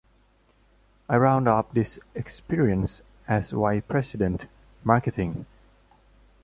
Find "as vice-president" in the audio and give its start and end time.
3.27-4.47